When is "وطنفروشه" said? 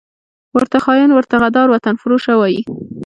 1.71-2.33